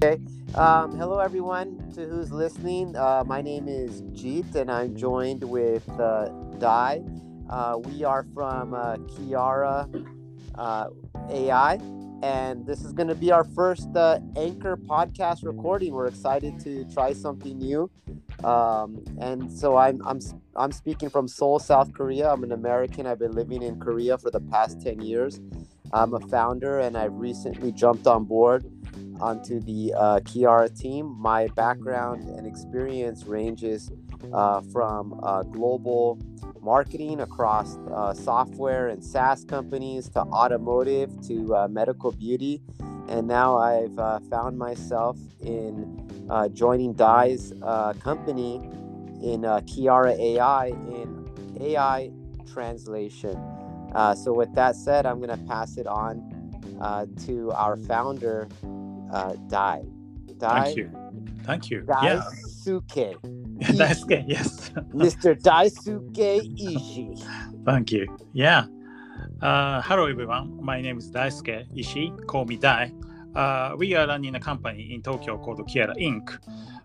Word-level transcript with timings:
Okay. 0.00 0.22
Um, 0.54 0.96
hello, 0.96 1.18
everyone 1.18 1.90
to 1.96 2.06
who's 2.06 2.30
listening. 2.30 2.94
Uh, 2.94 3.24
my 3.26 3.42
name 3.42 3.66
is 3.66 4.02
Jeet, 4.02 4.54
and 4.54 4.70
I'm 4.70 4.94
joined 4.94 5.42
with 5.42 5.88
uh, 5.98 6.28
Dai. 6.60 7.02
Uh, 7.50 7.78
we 7.82 8.04
are 8.04 8.24
from 8.32 8.74
uh, 8.74 8.94
Kiara 9.10 9.90
uh, 10.54 10.90
AI, 11.30 11.80
and 12.22 12.64
this 12.64 12.84
is 12.84 12.92
going 12.92 13.08
to 13.08 13.16
be 13.16 13.32
our 13.32 13.42
first 13.42 13.88
uh, 13.96 14.20
Anchor 14.36 14.76
podcast 14.76 15.44
recording. 15.44 15.92
We're 15.92 16.06
excited 16.06 16.60
to 16.60 16.84
try 16.94 17.12
something 17.12 17.58
new. 17.58 17.90
Um, 18.44 19.02
and 19.20 19.50
so 19.50 19.76
I'm, 19.76 20.00
I'm, 20.06 20.20
I'm 20.54 20.70
speaking 20.70 21.10
from 21.10 21.26
Seoul, 21.26 21.58
South 21.58 21.92
Korea. 21.92 22.32
I'm 22.32 22.44
an 22.44 22.52
American. 22.52 23.04
I've 23.04 23.18
been 23.18 23.32
living 23.32 23.64
in 23.64 23.80
Korea 23.80 24.16
for 24.16 24.30
the 24.30 24.40
past 24.42 24.80
10 24.80 25.00
years. 25.00 25.40
I'm 25.92 26.14
a 26.14 26.20
founder, 26.20 26.78
and 26.78 26.96
I've 26.96 27.14
recently 27.14 27.72
jumped 27.72 28.06
on 28.06 28.26
board 28.26 28.64
onto 29.20 29.60
the 29.60 29.94
uh, 29.96 30.20
Kiara 30.20 30.74
team. 30.76 31.14
My 31.18 31.48
background 31.48 32.28
and 32.28 32.46
experience 32.46 33.24
ranges 33.24 33.90
uh, 34.32 34.60
from 34.72 35.18
uh, 35.22 35.42
global 35.44 36.18
marketing 36.60 37.20
across 37.20 37.76
uh, 37.94 38.12
software 38.12 38.88
and 38.88 39.04
SaaS 39.04 39.44
companies 39.44 40.08
to 40.10 40.20
automotive 40.20 41.10
to 41.28 41.54
uh, 41.54 41.68
medical 41.68 42.12
beauty. 42.12 42.60
And 43.08 43.26
now 43.26 43.56
I've 43.56 43.98
uh, 43.98 44.20
found 44.30 44.58
myself 44.58 45.16
in 45.40 46.04
joining 46.52 46.92
Dai's 46.92 47.54
company 48.00 48.56
in 49.22 49.42
Kiara 49.42 50.18
AI 50.18 50.66
in 50.66 51.56
AI 51.60 52.10
translation. 52.52 53.34
so, 54.14 54.34
with 54.34 54.54
that 54.54 54.76
said, 54.76 55.06
I'm 55.06 55.20
going 55.20 55.30
to 55.30 55.44
pass 55.46 55.78
it 55.78 55.86
on 55.86 56.34
to 57.26 57.50
our 57.52 57.78
founder, 57.78 58.46
uh, 59.12 59.34
Dai. 59.48 59.82
Dai. 60.38 60.64
Thank 60.64 60.76
you. 60.76 60.90
Thank 61.44 61.70
you. 61.70 61.82
Daisuke. 61.82 63.16
Yeah. 63.60 63.72
Daisuke, 63.72 64.24
yes. 64.28 64.70
Mr. 64.94 65.34
Daisuke 65.40 66.40
Ishii. 66.56 67.64
Thank 67.64 67.92
you. 67.92 68.16
Yeah. 68.32 68.66
Uh, 69.40 69.80
hello, 69.82 70.06
everyone. 70.06 70.62
My 70.62 70.80
name 70.80 70.98
is 70.98 71.10
Daisuke 71.10 71.66
Ishii. 71.76 72.26
Call 72.26 72.44
me 72.44 72.56
Dai. 72.56 72.92
Uh, 73.34 73.74
we 73.78 73.94
are 73.94 74.06
running 74.06 74.34
a 74.34 74.40
company 74.40 74.92
in 74.94 75.02
Tokyo 75.02 75.38
called 75.38 75.60
Kiara 75.68 75.96
Inc. 75.96 76.38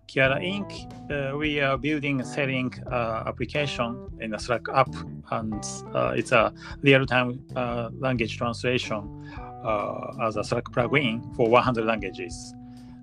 Kiara 0.07 0.39
Inc. 0.39 0.71
Uh, 1.09 1.37
we 1.37 1.59
are 1.59 1.77
building 1.77 2.19
and 2.19 2.27
selling 2.27 2.73
uh, 2.91 3.23
application 3.25 4.07
in 4.19 4.33
a 4.33 4.39
Slack 4.39 4.67
app, 4.73 4.93
and 5.31 5.65
uh, 5.95 6.13
it's 6.15 6.31
a 6.31 6.53
real-time 6.81 7.43
uh, 7.55 7.89
language 7.97 8.37
translation 8.37 9.25
uh, 9.63 10.13
as 10.21 10.35
a 10.37 10.43
Slack 10.43 10.65
plugin 10.65 11.35
for 11.35 11.49
100 11.49 11.85
languages. 11.85 12.53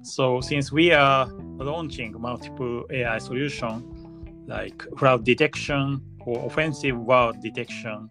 So 0.03 0.41
since 0.41 0.73
we 0.73 0.93
are 0.93 1.27
launching 1.59 2.19
multiple 2.21 2.87
AI 2.91 3.19
solutions 3.19 3.85
like 4.47 4.85
fraud 4.97 5.25
detection 5.25 6.01
or 6.27 6.47
offensive 6.47 6.97
word 6.99 7.41
detection, 7.41 8.11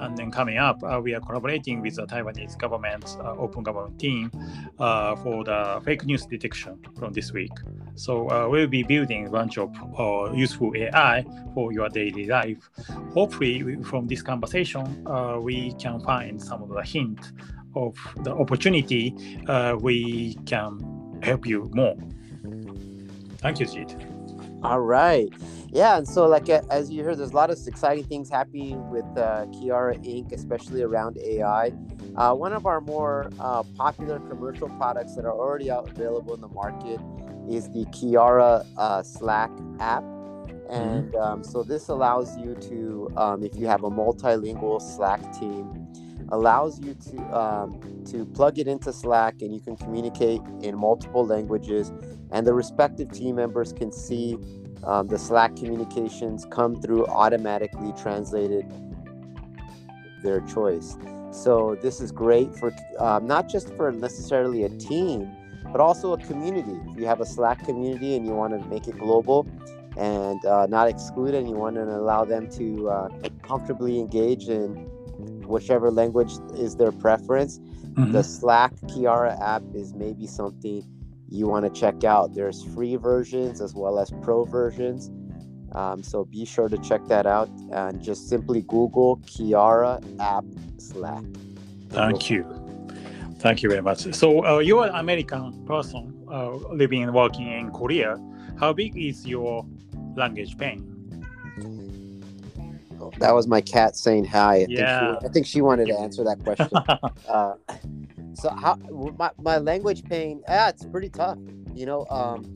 and 0.00 0.16
then 0.16 0.30
coming 0.30 0.58
up, 0.58 0.82
uh, 0.82 1.00
we 1.02 1.14
are 1.14 1.20
collaborating 1.20 1.80
with 1.80 1.96
the 1.96 2.06
Taiwanese 2.06 2.58
government, 2.58 3.16
uh, 3.20 3.32
open 3.36 3.62
government 3.62 3.98
team 3.98 4.30
uh, 4.78 5.14
for 5.16 5.44
the 5.44 5.80
fake 5.84 6.04
news 6.04 6.26
detection 6.26 6.78
from 6.98 7.12
this 7.12 7.32
week. 7.32 7.52
So 7.94 8.30
uh, 8.30 8.48
we'll 8.48 8.66
be 8.66 8.82
building 8.82 9.26
a 9.26 9.30
bunch 9.30 9.58
of 9.58 9.70
uh, 9.98 10.32
useful 10.32 10.72
AI 10.74 11.24
for 11.54 11.72
your 11.72 11.88
daily 11.88 12.26
life. 12.26 12.70
Hopefully, 13.12 13.76
from 13.82 14.06
this 14.06 14.22
conversation, 14.22 15.04
we 15.42 15.72
can 15.74 16.00
find 16.00 16.40
some 16.40 16.62
of 16.62 16.70
the 16.70 16.82
hint 16.82 17.32
of 17.74 17.96
the 18.22 18.34
opportunity, 18.34 19.14
uh, 19.46 19.76
we 19.80 20.34
can 20.46 21.18
help 21.22 21.46
you 21.46 21.70
more. 21.74 21.96
Thank 23.38 23.60
you, 23.60 23.66
Jeet. 23.66 24.62
All 24.62 24.80
right. 24.80 25.32
Yeah, 25.72 25.98
and 25.98 26.06
so 26.06 26.26
like 26.26 26.48
as 26.48 26.90
you 26.90 27.04
heard, 27.04 27.18
there's 27.18 27.30
a 27.30 27.36
lot 27.36 27.50
of 27.50 27.58
exciting 27.66 28.04
things 28.04 28.28
happening 28.28 28.90
with 28.90 29.04
uh, 29.16 29.46
Kiara 29.46 29.96
Inc., 30.04 30.32
especially 30.32 30.82
around 30.82 31.16
AI. 31.18 31.72
Uh, 32.16 32.34
one 32.34 32.52
of 32.52 32.66
our 32.66 32.80
more 32.80 33.30
uh, 33.38 33.62
popular 33.76 34.18
commercial 34.18 34.68
products 34.70 35.14
that 35.14 35.24
are 35.24 35.32
already 35.32 35.70
out 35.70 35.88
available 35.88 36.34
in 36.34 36.40
the 36.40 36.48
market 36.48 37.00
is 37.48 37.68
the 37.70 37.86
Kiara 37.86 38.66
uh, 38.76 39.02
Slack 39.02 39.50
app. 39.78 40.02
Mm-hmm. 40.02 40.72
And 40.72 41.14
um, 41.16 41.44
so 41.44 41.62
this 41.62 41.88
allows 41.88 42.36
you 42.36 42.54
to, 42.56 43.10
um, 43.16 43.42
if 43.42 43.56
you 43.56 43.66
have 43.66 43.84
a 43.84 43.90
multilingual 43.90 44.82
Slack 44.82 45.20
team, 45.38 45.86
allows 46.30 46.80
you 46.80 46.94
to 46.94 47.18
um, 47.38 47.80
to 48.10 48.24
plug 48.26 48.58
it 48.58 48.68
into 48.68 48.92
Slack 48.92 49.42
and 49.42 49.54
you 49.54 49.60
can 49.60 49.76
communicate 49.76 50.40
in 50.62 50.76
multiple 50.76 51.26
languages, 51.26 51.92
and 52.30 52.46
the 52.46 52.54
respective 52.54 53.10
team 53.10 53.36
members 53.36 53.72
can 53.72 53.92
see 53.92 54.36
um, 54.84 55.08
the 55.08 55.18
Slack 55.18 55.56
communications 55.56 56.46
come 56.50 56.80
through 56.80 57.06
automatically 57.06 57.92
translated 58.00 58.64
their 60.22 60.40
choice. 60.40 60.96
So 61.32 61.76
this 61.80 62.00
is 62.00 62.10
great 62.10 62.54
for 62.54 62.72
um, 62.98 63.26
not 63.26 63.48
just 63.48 63.74
for 63.76 63.92
necessarily 63.92 64.64
a 64.64 64.68
team, 64.68 65.30
but 65.70 65.80
also 65.80 66.12
a 66.12 66.18
community. 66.18 66.78
If 66.90 66.98
you 66.98 67.06
have 67.06 67.20
a 67.20 67.26
Slack 67.26 67.64
community 67.64 68.16
and 68.16 68.26
you 68.26 68.32
want 68.32 68.60
to 68.60 68.68
make 68.68 68.88
it 68.88 68.98
global 68.98 69.46
and 69.96 70.44
uh, 70.44 70.66
not 70.66 70.88
exclude 70.88 71.34
anyone 71.34 71.76
and 71.76 71.90
allow 71.90 72.24
them 72.24 72.48
to 72.50 72.88
uh, 72.88 73.08
comfortably 73.42 73.98
engage 73.98 74.48
in 74.48 74.88
whichever 75.50 75.90
language 75.90 76.32
is 76.54 76.76
their 76.76 76.92
preference. 76.92 77.58
Mm-hmm. 77.58 78.12
The 78.12 78.22
Slack 78.22 78.72
Kiara 78.86 79.40
app 79.40 79.62
is 79.74 79.94
maybe 79.94 80.26
something 80.26 80.84
you 81.28 81.46
want 81.46 81.72
to 81.72 81.80
check 81.80 82.04
out. 82.04 82.34
There's 82.34 82.64
free 82.74 82.96
versions 82.96 83.60
as 83.60 83.74
well 83.74 83.98
as 83.98 84.10
pro 84.22 84.44
versions. 84.44 85.10
Um, 85.72 86.02
so 86.02 86.24
be 86.24 86.44
sure 86.44 86.68
to 86.68 86.78
check 86.78 87.04
that 87.06 87.26
out 87.26 87.48
and 87.72 88.02
just 88.02 88.28
simply 88.28 88.62
Google 88.62 89.18
Kiara 89.18 90.02
app 90.18 90.44
Slack. 90.78 91.24
Thank 91.90 92.30
you. 92.30 92.44
Thank 93.38 93.62
you 93.62 93.70
very 93.70 93.80
much. 93.80 94.12
So 94.14 94.44
uh, 94.44 94.58
you're 94.58 94.86
an 94.86 94.94
American 94.94 95.64
person 95.66 96.26
uh, 96.30 96.50
living 96.50 97.02
and 97.02 97.14
working 97.14 97.50
in 97.50 97.70
Korea. 97.70 98.18
How 98.58 98.72
big 98.72 98.96
is 98.96 99.26
your 99.26 99.64
language 100.16 100.58
pain? 100.58 100.99
That 103.18 103.34
was 103.34 103.46
my 103.46 103.60
cat 103.60 103.96
saying 103.96 104.24
hi. 104.24 104.54
I 104.54 104.66
yeah. 104.68 105.00
Think 105.00 105.20
she, 105.20 105.26
I 105.26 105.32
think 105.32 105.46
she 105.46 105.60
wanted 105.60 105.86
to 105.86 105.98
answer 105.98 106.24
that 106.24 106.38
question. 106.44 106.68
uh, 107.28 107.54
so 108.34 108.50
how 108.50 108.76
my, 109.18 109.30
my 109.40 109.58
language 109.58 110.04
pain? 110.04 110.42
Yeah, 110.48 110.68
it's 110.68 110.84
pretty 110.86 111.10
tough. 111.10 111.38
You 111.74 111.86
know, 111.86 112.06
um, 112.10 112.54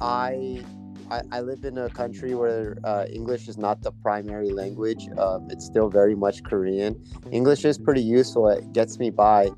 I, 0.00 0.64
I, 1.10 1.22
I 1.32 1.40
live 1.40 1.64
in 1.64 1.78
a 1.78 1.88
country 1.88 2.34
where 2.34 2.78
uh, 2.84 3.06
English 3.10 3.48
is 3.48 3.58
not 3.58 3.82
the 3.82 3.92
primary 3.92 4.50
language. 4.50 5.08
Um, 5.18 5.48
it's 5.50 5.64
still 5.64 5.88
very 5.88 6.14
much 6.14 6.42
Korean. 6.44 7.02
English 7.30 7.64
is 7.64 7.78
pretty 7.78 8.02
useful. 8.02 8.48
It 8.48 8.72
gets 8.72 8.98
me 8.98 9.10
by. 9.10 9.50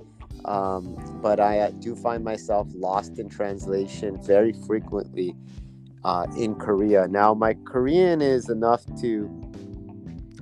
Um, 0.47 0.97
but 1.23 1.39
I 1.39 1.59
uh, 1.59 1.71
do 1.71 1.95
find 1.95 2.25
myself 2.25 2.67
lost 2.75 3.19
in 3.19 3.29
translation 3.29 4.23
very 4.23 4.53
frequently 4.53 5.37
uh, 6.05 6.27
in 6.37 6.55
Korea. 6.55 7.09
Now, 7.09 7.35
my 7.35 7.55
Korean 7.65 8.23
is 8.23 8.49
enough 8.49 8.85
to 9.01 9.50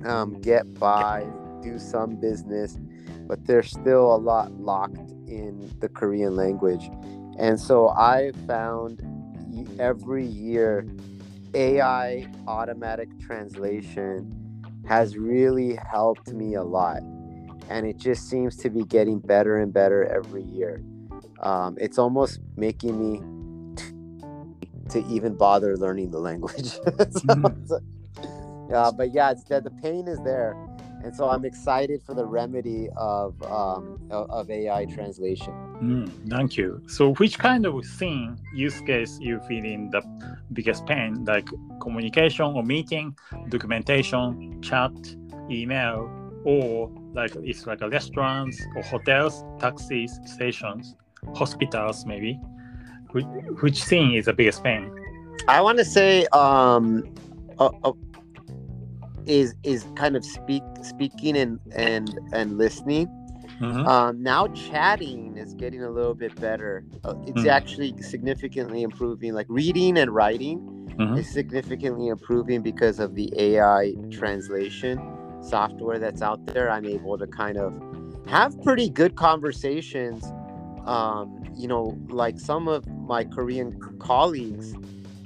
um, 0.05 0.39
get 0.41 0.79
by, 0.79 1.25
do 1.61 1.79
some 1.79 2.15
business, 2.15 2.77
but 3.27 3.45
there's 3.45 3.69
still 3.69 4.15
a 4.15 4.17
lot 4.17 4.51
locked 4.53 5.11
in 5.27 5.71
the 5.79 5.89
Korean 5.89 6.35
language. 6.35 6.89
And 7.37 7.59
so 7.59 7.89
I 7.89 8.31
found 8.47 9.01
every 9.79 10.25
year 10.25 10.85
AI 11.53 12.27
automatic 12.47 13.09
translation 13.19 14.35
has 14.87 15.17
really 15.17 15.75
helped 15.75 16.29
me 16.33 16.55
a 16.55 16.63
lot. 16.63 17.01
And 17.69 17.85
it 17.85 17.97
just 17.97 18.29
seems 18.29 18.55
to 18.57 18.69
be 18.69 18.83
getting 18.83 19.19
better 19.19 19.57
and 19.57 19.71
better 19.71 20.05
every 20.05 20.43
year. 20.43 20.83
Um, 21.41 21.77
it's 21.79 21.97
almost 21.97 22.39
making 22.57 22.99
me 22.99 23.75
t- 23.75 23.93
to 24.89 25.07
even 25.07 25.35
bother 25.35 25.77
learning 25.77 26.11
the 26.11 26.19
language. 26.19 26.65
so, 26.71 26.79
mm. 26.89 27.81
Uh, 28.73 28.91
but 28.91 29.11
yeah, 29.13 29.31
it's 29.31 29.43
the, 29.43 29.61
the 29.61 29.71
pain 29.71 30.07
is 30.07 30.19
there, 30.23 30.55
and 31.03 31.15
so 31.15 31.29
I'm 31.29 31.45
excited 31.45 32.01
for 32.03 32.13
the 32.13 32.25
remedy 32.25 32.89
of 32.95 33.41
um, 33.43 33.99
of 34.11 34.49
AI 34.49 34.85
translation. 34.85 35.53
Mm, 35.81 36.29
thank 36.29 36.57
you. 36.57 36.81
So, 36.87 37.13
which 37.15 37.39
kind 37.39 37.65
of 37.65 37.85
thing 37.85 38.37
use 38.53 38.79
case 38.81 39.17
you 39.19 39.39
feel 39.47 39.63
in 39.63 39.89
the 39.89 40.01
biggest 40.53 40.85
pain, 40.85 41.23
like 41.25 41.47
communication 41.81 42.45
or 42.45 42.63
meeting, 42.63 43.17
documentation, 43.49 44.61
chat, 44.61 44.91
email, 45.49 46.09
or 46.43 46.91
like 47.13 47.35
it's 47.43 47.65
like 47.65 47.81
a 47.81 47.89
restaurants 47.89 48.61
or 48.75 48.83
hotels, 48.83 49.43
taxis, 49.59 50.19
stations, 50.25 50.95
hospitals, 51.33 52.05
maybe. 52.05 52.39
Which, 53.11 53.25
which 53.61 53.83
thing 53.83 54.13
is 54.13 54.25
the 54.25 54.33
biggest 54.33 54.63
pain? 54.63 54.93
I 55.47 55.61
want 55.61 55.79
to 55.79 55.85
say 55.85 56.27
um, 56.27 57.03
uh, 57.57 57.71
uh, 57.83 57.91
is 59.29 59.55
is 59.63 59.85
kind 59.95 60.15
of 60.17 60.25
speak 60.25 60.63
speaking 60.81 61.37
and 61.37 61.59
and 61.75 62.19
and 62.33 62.57
listening 62.57 63.07
Mhm. 63.61 63.87
Um, 63.87 64.23
now 64.23 64.47
chatting 64.47 65.35
is 65.37 65.53
getting 65.55 65.83
a 65.83 65.89
little 65.89 66.13
bit 66.15 66.33
better. 66.39 66.83
Uh, 67.03 67.15
it's 67.27 67.43
Mm. 67.43 67.49
actually 67.51 67.93
significantly 68.01 68.83
improving. 68.83 69.33
Like 69.33 69.47
reading 69.49 69.97
and 69.97 70.11
writing 70.11 70.59
Mhm. 70.97 71.17
is 71.17 71.27
significantly 71.29 72.07
improving 72.07 72.61
because 72.61 72.99
of 72.99 73.15
the 73.15 73.31
AI 73.37 73.95
translation 74.11 74.99
software 75.41 75.99
that's 75.99 76.21
out 76.21 76.45
there. 76.47 76.69
I'm 76.69 76.85
able 76.85 77.17
to 77.17 77.27
kind 77.27 77.57
of 77.57 77.73
have 78.27 78.61
pretty 78.63 78.89
good 78.89 79.15
conversations. 79.15 80.23
Um, 80.85 81.43
you 81.55 81.67
know, 81.67 81.97
like 82.09 82.39
some 82.39 82.67
of 82.69 82.87
my 82.87 83.23
Korean 83.25 83.73
colleagues 83.99 84.73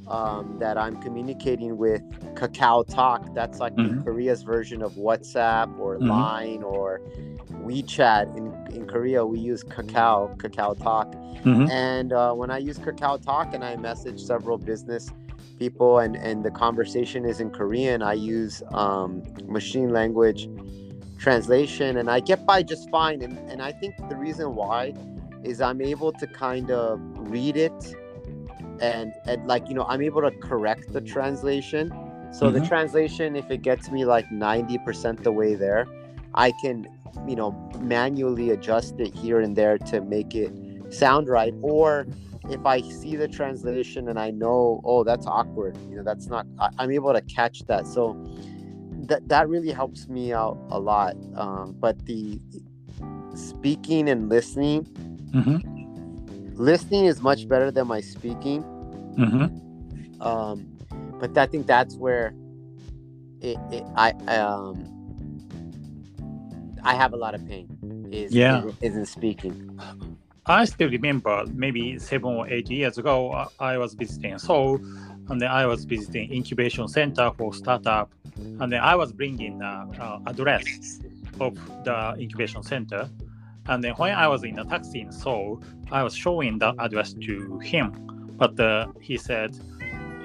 um, 0.07 0.57
that 0.59 0.77
I'm 0.77 1.01
communicating 1.01 1.77
with, 1.77 2.01
Kakao 2.35 2.85
Talk. 2.87 3.33
That's 3.33 3.59
like 3.59 3.73
Mhm. 3.75 4.03
Korea's 4.03 4.43
version 4.43 4.81
of 4.81 4.93
WhatsApp 4.93 5.77
or 5.79 5.97
Mhm. 5.97 6.09
Line 6.09 6.63
or 6.63 6.99
WeChat. 7.63 8.35
In 8.35 8.53
in 8.75 8.85
Korea, 8.85 9.25
we 9.25 9.39
use 9.39 9.63
Kakao, 9.63 10.35
Kakao 10.37 10.77
Talk. 10.77 11.13
Mhm. 11.45 11.69
And 11.69 12.13
uh, 12.13 12.33
when 12.33 12.49
I 12.51 12.57
use 12.57 12.79
Kakao 12.79 13.21
Talk 13.21 13.53
and 13.53 13.63
I 13.63 13.75
message 13.75 14.19
several 14.19 14.57
business 14.57 15.11
people 15.59 15.99
and, 15.99 16.15
and 16.15 16.43
the 16.43 16.51
conversation 16.51 17.25
is 17.25 17.39
in 17.39 17.49
Korean, 17.51 18.01
I 18.01 18.13
use 18.13 18.63
um, 18.73 19.21
machine 19.47 19.91
language 19.91 20.49
translation 21.17 21.97
and 21.97 22.09
I 22.09 22.19
get 22.19 22.45
by 22.45 22.63
just 22.63 22.89
fine. 22.89 23.21
And, 23.21 23.37
and 23.49 23.61
I 23.61 23.71
think 23.71 23.95
the 24.09 24.15
reason 24.15 24.55
why 24.55 24.93
is 25.43 25.61
I'm 25.61 25.81
able 25.81 26.11
to 26.13 26.27
kind 26.27 26.71
of 26.71 26.99
read 27.29 27.55
it 27.55 27.95
and, 28.81 29.13
and 29.27 29.45
like, 29.47 29.67
you 29.67 29.75
know, 29.75 29.85
I'm 29.87 30.01
able 30.01 30.21
to 30.21 30.31
correct 30.31 30.91
the 30.93 31.01
translation. 31.01 31.91
So 32.31 32.49
the 32.51 32.59
Mhm. 32.59 32.67
translation, 32.67 33.35
if 33.35 33.49
it 33.51 33.61
gets 33.61 33.91
me 33.91 34.05
like 34.05 34.27
90% 34.29 35.23
the 35.23 35.31
way 35.31 35.55
there, 35.55 35.87
I 36.33 36.51
can, 36.51 36.87
you 37.27 37.35
know, 37.35 37.51
manually 37.79 38.49
adjust 38.49 38.95
it 38.99 39.13
here 39.13 39.39
and 39.39 39.55
there 39.55 39.77
to 39.79 40.01
make 40.01 40.33
it 40.35 40.51
sound 40.89 41.27
right. 41.29 41.53
Or 41.61 42.07
if 42.49 42.65
I 42.65 42.81
see 42.81 43.15
the 43.15 43.27
translation 43.27 44.09
and 44.09 44.19
I 44.19 44.31
know, 44.31 44.81
oh, 44.83 45.03
that's 45.03 45.27
awkward, 45.27 45.77
you 45.89 45.95
know, 45.97 46.03
that's 46.03 46.27
not, 46.27 46.45
I, 46.59 46.69
I'm 46.79 46.91
able 46.91 47.13
to 47.13 47.21
catch 47.21 47.59
that. 47.67 47.85
So 47.87 48.17
that 49.07 49.27
that 49.27 49.49
really 49.49 49.71
helps 49.71 50.07
me 50.07 50.33
out 50.33 50.57
a 50.69 50.79
lot. 50.79 51.15
Um, 51.35 51.75
but 51.79 52.05
the 52.05 52.39
speaking 53.35 54.09
and 54.09 54.29
listening, 54.29 54.85
Mhm. 55.33 55.61
Listening 56.55 57.05
is 57.05 57.21
much 57.21 57.47
better 57.47 57.71
than 57.71 57.87
my 57.87 58.01
speaking. 58.01 58.63
Mhm. 59.17 60.21
Um, 60.21 60.65
but 61.19 61.37
I 61.37 61.45
think 61.45 61.67
that's 61.67 61.95
where 61.95 62.33
it, 63.41 63.57
it 63.71 63.83
I 63.95 64.11
um 64.27 64.89
I 66.83 66.95
have 66.95 67.13
a 67.13 67.17
lot 67.17 67.35
of 67.35 67.45
pain. 67.47 67.67
Is 68.11 68.33
Yeah. 68.33 68.65
is, 68.65 68.73
is 68.81 68.95
in 68.97 69.05
speaking. 69.05 69.69
I 70.45 70.65
still 70.65 70.89
remember 70.89 71.45
maybe 71.53 71.97
seven 71.99 72.29
or 72.35 72.47
eight 72.49 72.69
years 72.69 72.97
ago, 72.97 73.31
uh, 73.31 73.47
I 73.61 73.77
was 73.77 73.93
visiting 73.93 74.37
Seoul, 74.37 74.77
and 75.29 75.39
then 75.41 75.49
I 75.49 75.65
was 75.65 75.85
visiting 75.85 76.33
incubation 76.33 76.85
center 76.89 77.31
for 77.37 77.53
startup, 77.53 78.11
and 78.59 78.69
then 78.71 78.81
I 78.81 78.95
was 78.95 79.13
bringing 79.13 79.59
the 79.59 79.65
uh, 79.65 80.19
address 80.27 80.99
of 81.39 81.55
the 81.85 82.15
incubation 82.19 82.61
center, 82.61 83.09
and 83.67 83.83
then 83.83 83.93
when 83.93 84.13
I 84.13 84.27
was 84.27 84.43
in 84.43 84.59
a 84.59 84.65
taxi 84.65 85.01
in 85.01 85.11
Seoul, 85.11 85.63
I 85.91 86.03
was 86.03 86.15
showing 86.15 86.59
the 86.59 86.73
address 86.79 87.13
to 87.13 87.59
him, 87.59 88.35
but 88.37 88.59
uh, 88.59 88.87
he 88.99 89.17
said 89.17 89.57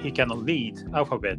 he 0.01 0.11
cannot 0.11 0.45
read 0.45 0.79
alphabet. 0.95 1.39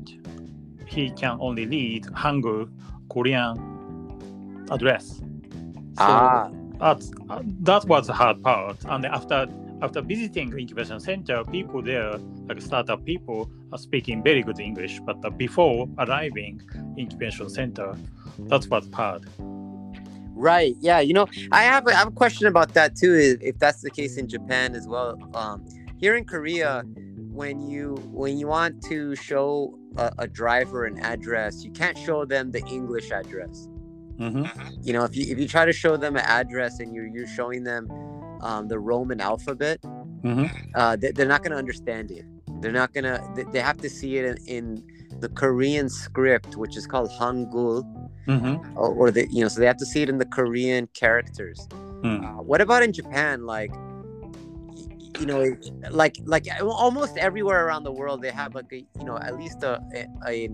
He 0.85 1.11
can 1.11 1.37
only 1.39 1.65
read 1.65 2.05
Hangul, 2.05 2.69
Korean 3.09 4.67
address. 4.71 5.17
So, 5.17 6.05
ah, 6.05 6.49
that's, 6.79 7.11
uh, 7.29 7.41
that 7.61 7.85
was 7.85 8.07
the 8.07 8.13
hard 8.13 8.41
part. 8.41 8.77
And 8.85 9.05
after 9.05 9.47
after 9.81 10.01
visiting 10.01 10.51
incubation 10.57 10.99
center, 10.99 11.43
people 11.45 11.81
there, 11.81 12.17
like 12.47 12.61
startup 12.61 13.05
people, 13.05 13.49
are 13.71 13.77
speaking 13.77 14.21
very 14.21 14.43
good 14.43 14.59
English. 14.59 14.99
But 15.05 15.23
uh, 15.23 15.29
before 15.29 15.87
arriving 15.97 16.61
incubation 16.97 17.49
center, 17.49 17.95
that 18.39 18.67
was 18.69 18.89
hard. 18.93 19.25
Right. 20.39 20.75
Yeah. 20.81 21.01
You 21.01 21.13
know, 21.13 21.27
I 21.51 21.63
have 21.63 21.87
a, 21.87 21.91
I 21.91 21.99
have 21.99 22.09
a 22.09 22.11
question 22.23 22.47
about 22.47 22.73
that 22.75 22.95
too. 22.95 23.15
If, 23.15 23.41
if 23.41 23.59
that's 23.59 23.81
the 23.81 23.91
case 23.91 24.17
in 24.17 24.27
Japan 24.27 24.75
as 24.75 24.87
well. 24.87 25.17
Um, 25.35 25.65
here 25.97 26.15
in 26.17 26.25
Korea, 26.25 26.83
when 27.31 27.61
you 27.61 27.95
when 28.11 28.37
you 28.39 28.47
want 28.47 28.81
to 28.83 29.15
show 29.15 29.77
a, 29.97 30.11
a 30.19 30.27
driver 30.27 30.85
an 30.85 30.99
address, 30.99 31.63
you 31.65 31.71
can't 31.71 31.97
show 31.97 32.25
them 32.25 32.51
the 32.51 32.63
English 32.67 33.11
address. 33.11 33.67
hmm 34.19 34.45
you 34.83 34.93
know 34.93 35.03
if 35.05 35.15
you 35.17 35.25
if 35.33 35.39
you 35.39 35.47
try 35.47 35.65
to 35.65 35.73
show 35.73 35.97
them 35.97 36.15
an 36.17 36.23
address 36.39 36.79
and 36.81 36.93
you're 36.95 37.07
you're 37.07 37.27
showing 37.39 37.63
them 37.63 37.83
um, 38.41 38.67
the 38.67 38.79
roman 38.79 39.19
alphabet 39.21 39.79
hmm 40.23 40.45
uh, 40.75 40.95
they, 41.01 41.11
they're 41.11 41.27
not 41.35 41.41
going 41.43 41.51
to 41.51 41.57
understand 41.65 42.11
it 42.11 42.25
they're 42.61 42.71
not 42.83 42.93
going 42.93 43.03
to 43.11 43.15
they, 43.35 43.45
they 43.53 43.61
have 43.61 43.77
to 43.85 43.89
see 43.89 44.17
it 44.19 44.25
in, 44.25 44.37
in 44.57 44.63
the 45.21 45.29
korean 45.29 45.89
script 45.89 46.55
which 46.55 46.75
is 46.77 46.85
called 46.87 47.11
hangul. 47.19 47.83
Hmm 48.25 48.55
or, 48.75 48.89
or 48.93 49.11
the 49.11 49.27
you 49.31 49.41
know 49.41 49.47
so 49.47 49.59
they 49.59 49.65
have 49.65 49.77
to 49.77 49.85
see 49.85 50.01
it 50.01 50.09
in 50.09 50.17
the 50.17 50.25
korean 50.25 50.87
characters. 50.93 51.67
Mm. 52.03 52.23
uh, 52.23 52.41
what 52.41 52.61
about 52.61 52.83
in 52.83 52.93
japan? 52.93 53.45
Like 53.45 53.73
you 55.19 55.25
know 55.25 55.43
like 55.91 56.15
like 56.25 56.47
almost 56.61 57.17
everywhere 57.17 57.65
around 57.65 57.83
the 57.83 57.91
world 57.91 58.21
they 58.21 58.31
have 58.31 58.55
like 58.55 58.71
a, 58.71 58.77
you 58.77 59.03
know 59.03 59.17
at 59.17 59.35
least 59.37 59.63
a 59.63 59.81
a, 60.25 60.49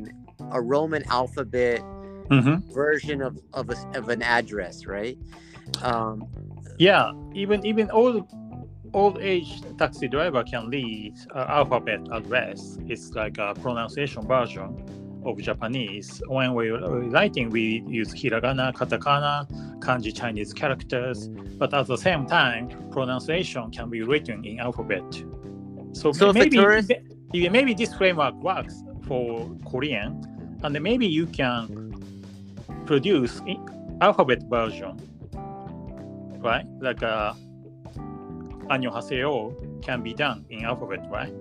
a 0.51 0.61
roman 0.61 1.03
alphabet 1.09 1.81
hmm 2.29 2.55
version 2.73 3.21
of 3.21 3.37
of, 3.53 3.69
a, 3.69 3.75
of 3.93 4.09
an 4.09 4.21
address, 4.23 4.85
right? 4.85 5.17
Um, 5.83 6.27
Yeah, 6.79 7.11
even 7.33 7.65
even 7.65 7.91
old 7.91 8.27
old 8.95 9.17
age 9.21 9.61
taxi 9.77 10.07
driver 10.07 10.43
can 10.43 10.69
read 10.69 11.13
uh, 11.35 11.45
alphabet 11.49 11.99
address. 12.11 12.77
It's 12.87 13.11
like 13.11 13.37
a 13.37 13.53
pronunciation 13.55 14.25
version 14.25 14.69
of 15.25 15.37
Japanese. 15.39 16.21
When 16.27 16.53
we're 16.53 16.79
writing, 17.09 17.49
we 17.49 17.83
use 17.87 18.13
hiragana, 18.13 18.73
katakana, 18.73 19.35
kanji 19.79 20.15
Chinese 20.15 20.53
characters, 20.53 21.27
but 21.59 21.73
at 21.73 21.87
the 21.87 21.97
same 21.97 22.25
time, 22.25 22.69
pronunciation 22.91 23.69
can 23.71 23.89
be 23.89 24.01
written 24.01 24.45
in 24.45 24.59
alphabet. 24.59 25.03
So, 25.93 26.11
So 26.11 26.31
maybe 26.31 26.57
tourist- 26.57 26.91
maybe 27.33 27.73
this 27.73 27.93
framework 27.93 28.35
works 28.35 28.75
for 29.07 29.49
Korean, 29.69 30.11
and 30.63 30.79
maybe 30.81 31.07
you 31.07 31.25
can 31.27 31.63
produce 32.85 33.41
alphabet 34.01 34.43
version, 34.49 34.93
right? 36.39 36.65
Like 36.79 37.01
uh, 37.03 37.33
안녕하세요 38.68 39.80
can 39.82 40.02
be 40.02 40.12
done 40.14 40.44
in 40.50 40.64
alphabet, 40.64 41.00
right? 41.10 41.32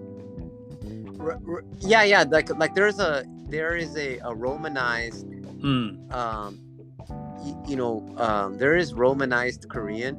r- 1.20 1.40
r- 1.48 1.64
yeah, 1.80 2.04
yeah, 2.04 2.24
like 2.24 2.50
like 2.58 2.74
there's 2.74 3.00
a 3.00 3.26
there 3.50 3.76
is 3.76 3.96
a, 3.98 4.20
a 4.24 4.34
romanized, 4.34 5.26
Mm. 5.60 6.08
um, 6.16 6.58
y- 7.44 7.58
you 7.68 7.76
know, 7.76 8.06
um, 8.18 8.58
there 8.58 8.76
is 8.78 8.94
romanized 8.94 9.68
Korean, 9.70 10.16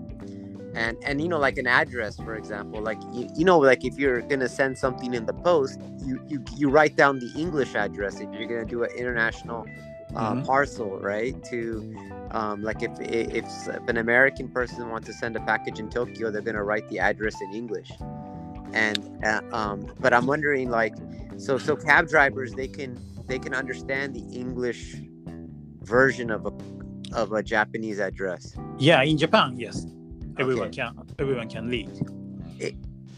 and 0.75 0.99
and 1.07 1.21
you 1.23 1.29
know 1.29 1.39
like 1.39 1.57
an 1.57 1.67
address, 1.67 2.17
for 2.17 2.35
example, 2.37 2.83
like 2.83 3.01
you, 3.13 3.29
you 3.35 3.45
know 3.45 3.59
like 3.59 3.85
if 3.85 3.97
you're 3.99 4.21
gonna 4.21 4.49
send 4.49 4.77
something 4.77 5.15
in 5.15 5.25
the 5.25 5.33
post, 5.33 5.81
you 6.05 6.21
you 6.29 6.45
you 6.57 6.69
write 6.69 6.95
down 6.97 7.19
the 7.19 7.33
English 7.37 7.75
address 7.75 8.21
if 8.21 8.29
you're 8.35 8.47
gonna 8.47 8.67
do 8.69 8.83
an 8.85 8.91
international 8.97 9.65
uh, 10.16 10.36
Mhm. 10.36 10.46
parcel, 10.46 11.00
right? 11.00 11.36
To 11.52 11.96
um, 12.32 12.62
like 12.64 12.82
if, 12.82 12.92
if 13.00 13.46
if 13.68 13.88
an 13.88 13.98
American 13.98 14.50
person 14.50 14.90
wants 14.90 15.08
to 15.08 15.14
send 15.14 15.36
a 15.36 15.40
package 15.42 15.80
in 15.80 15.90
Tokyo, 15.90 16.32
they're 16.32 16.42
gonna 16.42 16.64
write 16.64 16.88
the 16.90 17.00
address 17.00 17.36
in 17.42 17.52
English. 17.54 17.92
And 18.74 19.00
uh, 19.24 19.42
um, 19.54 19.88
but 20.00 20.14
I'm 20.14 20.26
wondering 20.26 20.70
like, 20.70 20.94
so 21.38 21.58
so 21.58 21.76
cab 21.76 22.08
drivers 22.10 22.54
they 22.54 22.68
can 22.68 22.98
they 23.28 23.40
can 23.40 23.54
understand 23.54 24.14
the 24.16 24.26
English 24.38 24.96
version 25.84 26.30
of 26.32 26.46
a 26.46 26.52
of 27.16 27.32
a 27.32 27.44
Japanese 27.44 28.00
address. 28.00 28.56
Yeah, 28.78 29.02
in 29.04 29.18
Japan, 29.18 29.56
yes, 29.58 29.86
everyone 30.40 30.68
Okay. 30.70 30.78
can 30.82 30.94
everyone 31.20 31.48
can 31.50 31.68
read. 31.68 31.90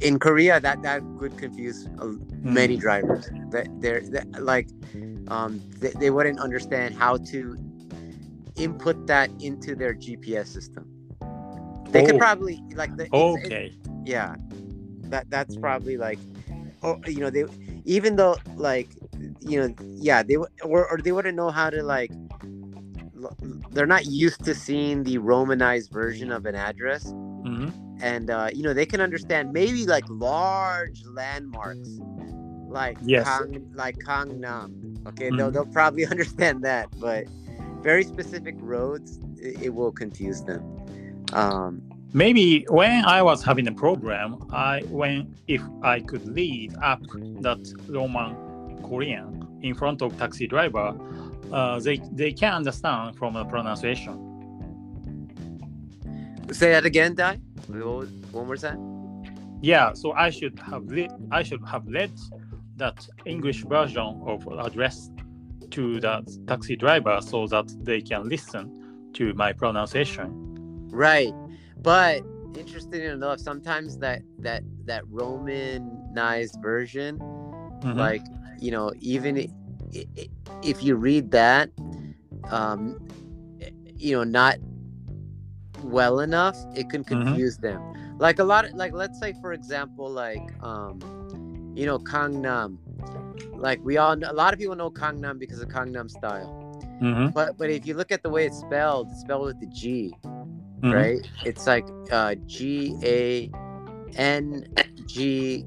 In 0.01 0.19
Korea, 0.19 0.59
that 0.59 0.81
that 0.83 1.03
would 1.03 1.37
confuse 1.37 1.87
uh, 1.99 2.07
many 2.43 2.77
drivers. 2.77 3.25
That 3.51 3.67
they're 3.81 4.01
that, 4.11 4.43
like, 4.43 4.67
um, 5.27 5.61
they, 5.79 5.89
they 5.99 6.09
wouldn't 6.11 6.39
understand 6.39 6.95
how 6.95 7.17
to 7.31 7.57
input 8.55 9.07
that 9.07 9.29
into 9.41 9.75
their 9.75 9.93
GPS 9.95 10.47
system. 10.47 10.85
They 11.89 12.03
could 12.03 12.15
Oh. 12.15 12.19
probably 12.19 12.61
like 12.75 12.95
the, 12.97 13.05
it's- 13.05 13.35
it- 13.37 13.45
Okay. 13.45 13.73
yeah 14.05 14.35
that 15.09 15.29
that's 15.29 15.55
probably 15.57 15.97
like 15.97 16.19
oh 16.83 16.97
you 17.07 17.19
know 17.21 17.29
they 17.29 17.45
even 17.85 18.15
though 18.17 18.35
like 18.55 18.89
you 19.39 19.59
know 19.59 19.73
yeah 19.95 20.21
they 20.23 20.37
would 20.37 20.49
or, 20.63 20.87
or 20.89 20.97
they 21.01 21.11
wouldn't 21.11 21.35
know 21.35 21.49
how 21.49 21.69
to 21.69 21.81
like 21.83 22.11
they're 23.71 23.85
not 23.87 24.05
used 24.05 24.43
to 24.43 24.53
seeing 24.53 25.03
the 25.03 25.17
romanized 25.17 25.91
version 25.91 26.31
of 26.31 26.45
an 26.45 26.55
address 26.55 27.03
hmm 27.09 27.69
and 28.01 28.29
uh 28.29 28.49
you 28.53 28.61
know 28.63 28.73
they 28.73 28.85
can 28.85 29.01
understand 29.01 29.51
maybe 29.51 29.85
like 29.85 30.05
large 30.09 31.03
landmarks 31.05 31.89
like 32.69 32.97
Yes. 33.01 33.25
Kang, 33.25 33.71
like 33.73 33.97
Gangnam 33.99 35.07
okay 35.07 35.29
they'll, 35.29 35.49
Mhm. 35.49 35.53
they'll 35.53 35.65
probably 35.65 36.05
understand 36.15 36.63
that 36.63 36.87
but 36.99 37.25
very 37.81 38.03
specific 38.03 38.55
roads 38.59 39.19
it, 39.39 39.61
it 39.63 39.69
will 39.73 39.91
confuse 39.91 40.43
them 40.43 40.63
Um, 41.33 41.81
Maybe 42.13 42.65
when 42.69 43.03
I 43.05 43.21
was 43.21 43.43
having 43.43 43.67
a 43.67 43.73
program, 43.73 44.37
I 44.53 44.79
when 44.89 45.35
if 45.47 45.61
I 45.83 45.99
could 45.99 46.25
lead 46.25 46.73
up 46.81 47.01
that 47.45 47.59
Roman 47.89 48.31
Korean 48.87 49.45
in 49.61 49.75
front 49.75 50.01
of 50.01 50.17
taxi 50.17 50.47
driver, 50.47 50.87
uh, 51.51 51.79
they 51.81 51.97
they 52.13 52.31
can 52.31 52.53
understand 52.53 53.17
from 53.17 53.33
the 53.33 53.43
pronunciation. 53.43 54.15
say 56.51 56.69
that 56.71 56.85
again, 56.85 57.13
Dai. 57.13 57.39
One 57.67 58.45
more 58.45 58.55
time. 58.55 58.79
Yeah, 59.61 59.93
so 59.93 60.13
I 60.13 60.29
should 60.29 60.59
have 60.59 60.83
read 60.87 61.11
I 61.31 61.43
should 61.43 61.61
have 61.65 61.85
read 61.87 62.11
that 62.77 63.07
English 63.25 63.63
version 63.63 64.21
of 64.25 64.47
address 64.59 65.09
to 65.71 65.99
the 65.99 66.23
taxi 66.47 66.75
driver 66.75 67.19
so 67.21 67.47
that 67.47 67.67
they 67.83 68.01
can 68.01 68.29
listen 68.29 69.09
to 69.13 69.33
my 69.33 69.51
pronunciation. 69.51 70.29
Right, 70.91 71.33
but 71.81 72.21
interesting 72.55 73.01
enough, 73.01 73.39
sometimes 73.39 73.97
that 73.97 74.21
that 74.39 74.63
that 74.85 75.03
Romanized 75.07 76.61
version, 76.61 77.19
Mhm. 77.19 77.95
like 77.95 78.23
you 78.59 78.71
know, 78.71 78.91
even 78.99 79.37
if 80.63 80.83
you 80.83 80.95
read 80.95 81.31
that, 81.31 81.69
um, 82.49 82.99
you 83.95 84.15
know, 84.15 84.23
not 84.23 84.57
well 85.87 86.19
enough, 86.19 86.55
it 86.75 86.89
can 86.89 87.03
Mhm. 87.03 87.07
confuse 87.25 87.57
them. 87.57 87.81
Like 88.19 88.39
a 88.39 88.43
lot 88.43 88.65
of 88.65 88.73
like, 88.73 88.93
let's 88.93 89.19
say 89.19 89.33
for 89.41 89.53
example, 89.53 90.09
like 90.09 90.41
um, 90.61 90.99
you 91.75 91.85
know, 91.85 91.99
Gangnam. 91.99 92.77
Like 93.55 93.79
we 93.83 93.97
all, 93.97 94.13
a 94.13 94.33
lot 94.33 94.53
of 94.53 94.59
people 94.59 94.75
know 94.75 94.89
Gangnam 94.91 95.39
because 95.39 95.61
of 95.61 95.69
Gangnam 95.69 96.09
style. 96.09 96.51
Mhm, 97.01 97.33
But 97.33 97.57
but 97.57 97.69
if 97.69 97.85
you 97.85 97.93
look 97.93 98.11
at 98.11 98.23
the 98.23 98.29
way 98.29 98.45
it's 98.45 98.57
spelled, 98.57 99.09
it's 99.11 99.21
spelled 99.21 99.45
with 99.45 99.59
the 99.59 99.67
G, 99.67 100.15
mhm. 100.81 100.93
right? 100.93 101.19
It's 101.45 101.65
like 101.67 101.85
uh, 102.11 102.35
G 102.47 102.95
A 103.03 103.51
N 104.15 104.65
G 105.05 105.65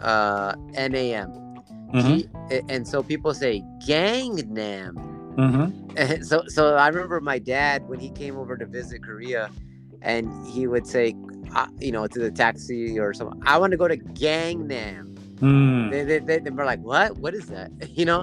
uh, 0.00 0.54
N 0.74 0.94
A 0.94 1.14
M. 1.14 1.30
Mhm, 1.92 2.18
G- 2.50 2.62
And 2.68 2.86
so 2.86 3.02
people 3.02 3.34
say 3.34 3.62
Gangnam. 3.86 5.09
Mhm, 5.36 5.72
And 5.96 6.26
so 6.26 6.42
so 6.48 6.74
I 6.76 6.88
remember 6.88 7.20
my 7.20 7.38
dad 7.38 7.88
when 7.88 7.98
he 8.00 8.10
came 8.10 8.36
over 8.36 8.56
to 8.56 8.66
visit 8.66 9.02
Korea, 9.02 9.50
and 10.02 10.30
he 10.46 10.66
would 10.66 10.86
say, 10.86 11.14
uh, 11.54 11.66
you 11.78 11.92
know, 11.92 12.06
to 12.06 12.18
the 12.18 12.30
taxi 12.30 12.98
or 12.98 13.12
something, 13.14 13.40
I 13.44 13.58
want 13.58 13.70
to 13.72 13.76
go 13.76 13.88
to 13.88 13.96
Gangnam. 13.96 15.16
mm. 15.40 15.90
They, 15.90 16.04
they, 16.04 16.18
they, 16.18 16.38
they 16.38 16.50
were 16.50 16.64
like, 16.64 16.80
what? 16.80 17.16
What 17.18 17.34
is 17.34 17.46
that? 17.46 17.70
You 17.94 18.04
know? 18.06 18.22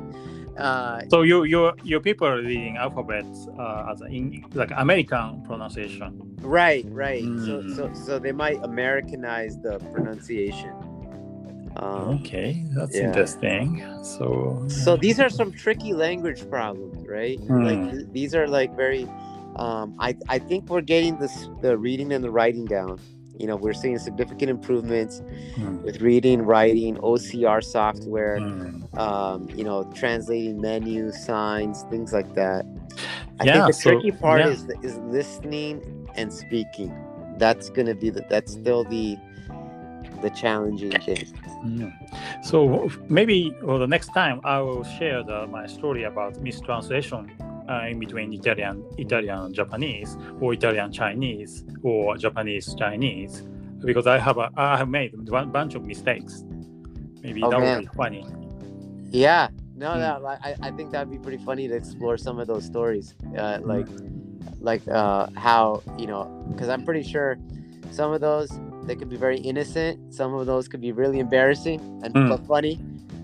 Uh, 0.57 1.01
So 1.09 1.21
you 1.21 1.43
your 1.43 1.73
your 1.83 1.99
people 1.99 2.25
are 2.27 2.41
reading 2.41 2.77
alphabets 2.77 3.47
uh, 3.59 3.91
as 3.91 4.01
in 4.09 4.43
like 4.53 4.71
American 4.75 5.43
pronunciation. 5.45 6.17
Right, 6.41 6.85
right. 6.89 7.23
So, 7.45 7.61
Mm. 7.61 7.75
so, 7.75 7.93
so 8.05 8.19
they 8.19 8.31
might 8.31 8.57
Americanize 8.63 9.57
the 9.61 9.79
pronunciation. 9.93 10.71
Um, 11.75 12.19
Okay, 12.21 12.63
that's 12.75 12.95
yeah. 12.95 13.03
interesting. 13.07 13.83
So 14.03 14.63
so 14.67 14.95
these 14.97 15.19
are 15.19 15.29
some 15.29 15.51
tricky 15.51 15.93
language 15.93 16.49
problems, 16.49 17.05
right? 17.07 17.39
Like 17.41 17.77
Mm. 17.77 17.91
th- 17.91 18.07
these 18.11 18.33
are 18.35 18.47
like 18.47 18.75
very. 18.75 19.07
Um, 19.57 19.95
I 19.99 20.15
I 20.29 20.39
think 20.39 20.69
we're 20.69 20.81
getting 20.81 21.17
this 21.17 21.49
the 21.61 21.77
reading 21.77 22.11
and 22.13 22.23
the 22.23 22.31
writing 22.31 22.65
down. 22.65 22.99
You 23.39 23.45
know, 23.45 23.55
we're 23.55 23.73
seeing 23.73 23.99
significant 23.99 24.49
improvements 24.49 25.21
Mm. 25.57 25.83
with 25.83 26.01
reading, 26.01 26.41
writing, 26.41 26.97
OCR 26.97 27.61
software. 27.61 28.39
Mm. 28.39 28.97
Um, 28.97 29.47
you 29.55 29.63
know, 29.63 29.83
translating 29.93 30.59
menus, 30.59 31.23
signs, 31.23 31.83
things 31.91 32.13
like 32.13 32.33
that. 32.33 32.65
I 33.39 33.45
Yeah, 33.45 33.53
think 33.53 33.67
the 33.67 33.73
so- 33.73 33.89
tricky 33.91 34.11
part 34.11 34.39
yeah. 34.41 34.47
is 34.49 34.67
is 34.81 34.97
listening 34.99 35.81
and 36.15 36.33
speaking. 36.33 36.91
That's 37.37 37.69
gonna 37.69 37.93
be 37.93 38.09
the 38.09 38.23
that's 38.29 38.53
still 38.53 38.83
the 38.83 39.17
the 40.21 40.29
challenging 40.29 40.91
thing. 40.91 41.25
Mm. 41.65 42.45
So 42.45 42.89
maybe 43.09 43.55
well, 43.61 43.79
the 43.79 43.87
next 43.87 44.07
time 44.09 44.39
I 44.43 44.59
will 44.59 44.83
share 44.83 45.23
the, 45.23 45.47
my 45.47 45.65
story 45.67 46.03
about 46.03 46.41
mistranslation 46.41 47.31
uh, 47.69 47.87
in 47.89 47.99
between 47.99 48.33
Italian 48.33 48.83
Italian 48.97 49.53
Japanese 49.53 50.17
or 50.39 50.53
Italian 50.53 50.91
Chinese 50.91 51.63
or 51.83 52.17
Japanese 52.17 52.73
Chinese 52.75 53.43
because 53.85 54.07
I 54.07 54.17
have 54.17 54.37
a, 54.37 54.49
I 54.57 54.77
have 54.77 54.89
made 54.89 55.13
a 55.13 55.45
bunch 55.45 55.75
of 55.75 55.83
mistakes. 55.83 56.43
Maybe 57.21 57.43
Oh, 57.43 57.49
that 57.51 57.59
man. 57.59 57.77
would 57.79 57.89
be 57.91 57.95
funny. 57.97 58.25
Yeah, 59.11 59.49
no, 59.75 59.89
Mm. 59.91 60.21
no, 60.21 60.27
I, 60.27 60.55
I 60.61 60.71
think 60.71 60.91
that'd 60.91 61.09
be 61.11 61.19
pretty 61.19 61.43
funny 61.43 61.67
to 61.67 61.75
explore 61.75 62.17
some 62.17 62.39
of 62.39 62.47
those 62.47 62.65
stories, 62.65 63.15
uh, 63.37 63.59
like, 63.61 63.87
like 64.59 64.87
uh, 64.87 65.27
how 65.35 65.83
you 65.97 66.07
know, 66.07 66.23
because 66.49 66.69
I'm 66.69 66.83
pretty 66.85 67.03
sure 67.03 67.37
some 67.91 68.11
of 68.11 68.21
those 68.21 68.51
they 68.87 68.95
could 68.95 69.09
be 69.09 69.17
very 69.17 69.37
innocent, 69.39 70.13
some 70.13 70.33
of 70.33 70.45
those 70.45 70.67
could 70.67 70.81
be 70.81 70.91
really 70.91 71.19
embarrassing 71.19 71.79
and 72.03 72.13
Mm. 72.13 72.29
but 72.29 72.45
funny, 72.47 72.79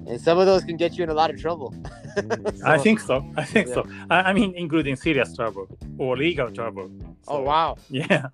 and 0.08 0.20
some 0.20 0.38
of 0.38 0.46
those 0.46 0.64
can 0.64 0.78
get 0.78 0.98
you 0.98 1.04
in 1.04 1.10
a 1.10 1.14
lot 1.14 1.30
of 1.30 1.40
trouble. 1.40 1.74
I 2.66 2.78
think 2.78 3.00
so. 3.00 3.26
I 3.38 3.44
think 3.44 3.68
Yeah. 3.68 3.74
so. 3.76 3.82
I, 4.10 4.18
I 4.30 4.34
mean, 4.34 4.54
including 4.56 4.96
serious 4.96 5.36
trouble 5.36 5.68
or 5.98 6.16
legal 6.18 6.52
trouble. 6.52 6.90
Oh 7.28 7.42
wow, 7.42 7.78
Yeah. 7.90 8.28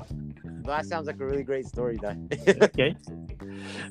that 0.65 0.85
sounds 0.85 1.07
like 1.07 1.19
a 1.21 1.25
really 1.25 1.43
great 1.43 1.65
story, 1.67 1.97
then. 2.01 2.27
okay. 2.67 2.95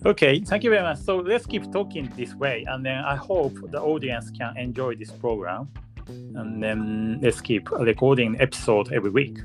Okay. 0.05 0.41
Thank 0.41 0.65
you 0.65 0.71
very 0.71 0.83
much. 0.83 0.99
So 0.99 1.17
let's 1.19 1.47
keep 1.47 1.71
talking 1.73 2.13
this 2.17 2.35
way, 2.35 2.65
and 2.69 2.85
then 2.85 2.99
I 3.05 3.17
hope 3.17 3.55
the 3.71 3.81
audience 3.81 4.31
can 4.31 4.57
enjoy 4.57 4.95
this 4.97 5.11
program, 5.11 5.69
and 6.09 6.63
then 6.63 7.19
let's 7.23 7.41
keep 7.41 7.71
recording 7.71 8.37
episode 8.41 8.93
every 8.93 9.11
week. 9.11 9.37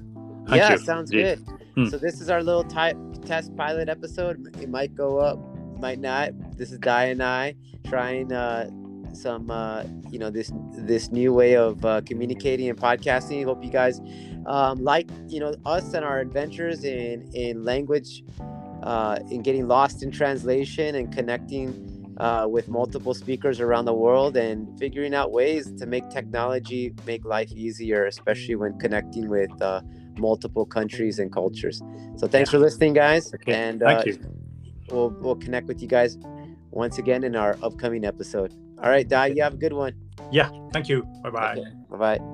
Thank 0.48 0.58
yeah, 0.62 0.72
you. 0.74 0.78
sounds 0.80 1.10
good. 1.12 1.40
Mm. 1.75 1.89
So 1.89 1.98
this 1.98 2.22
is 2.22 2.30
our 2.30 2.44
little 2.44 2.63
ty- 2.63 2.96
test 3.25 3.56
pilot 3.56 3.89
episode. 3.89 4.56
It 4.62 4.70
might 4.70 4.94
go 4.96 5.18
up, 5.18 5.39
might 5.80 6.00
not. 6.00 6.32
This 6.58 6.72
is 6.72 6.80
Dai 6.80 7.06
and 7.06 7.24
I 7.24 7.56
trying 7.88 8.32
uh, 8.32 8.70
some, 9.13 9.50
uh, 9.50 9.84
you 10.10 10.20
know, 10.20 10.30
this 10.30 10.51
this 10.74 11.12
new 11.12 11.34
way 11.34 11.56
of 11.56 11.84
uh, 11.84 12.01
communicating 12.06 12.70
and 12.70 12.77
podcasting. 12.77 13.44
Hope 13.46 13.63
you 13.63 13.72
guys 13.72 14.00
um, 14.46 14.84
like, 14.84 15.10
you 15.27 15.39
know, 15.39 15.56
us 15.65 15.94
and 15.94 16.06
our 16.06 16.20
adventures 16.20 16.84
in 16.84 17.30
in 17.34 17.63
language, 17.63 18.24
uh, 18.84 19.18
in 19.32 19.42
getting 19.42 19.68
lost 19.68 20.03
in 20.03 20.12
translation 20.12 20.96
and 20.96 21.12
connecting. 21.13 21.89
Uh, 22.18 22.46
with 22.48 22.68
multiple 22.68 23.15
speakers 23.15 23.60
around 23.60 23.86
the 23.86 23.94
world 23.94 24.38
and 24.38 24.68
figuring 24.77 25.15
out 25.15 25.32
ways 25.32 25.72
to 25.80 25.88
make 25.88 26.08
technology 26.12 26.94
make 27.08 27.25
life 27.25 27.51
easier, 27.53 28.06
especially 28.06 28.53
when 28.53 28.77
connecting 28.77 29.27
with 29.27 29.50
uh, 29.63 29.82
multiple 30.17 30.65
countries 30.65 31.20
and 31.20 31.32
cultures. 31.32 31.82
So 32.17 32.27
thanks 32.27 32.50
for 32.50 32.60
listening, 32.60 32.93
guys, 32.93 33.34
Okay. 33.34 33.53
and 33.53 33.82
uh, 33.84 34.01
Thank 34.01 34.05
you. 34.08 34.20
we'll 34.91 35.10
we'll 35.22 35.36
connect 35.36 35.67
with 35.67 35.82
you 35.82 35.88
guys 35.88 36.17
once 36.72 36.98
again 36.98 37.24
in 37.24 37.36
our 37.36 37.58
upcoming 37.62 38.05
episode. 38.05 38.53
All 38.82 38.89
right, 38.89 39.08
Dai, 39.08 39.27
you 39.27 39.41
have 39.43 39.53
a 39.53 39.58
good 39.58 39.74
one. 39.74 39.93
Yeah. 40.32 40.50
Thank 40.72 40.89
you. 40.89 41.03
Bye 41.24 41.29
bye. 41.29 41.55
Bye 41.89 41.98
bye. 42.17 42.33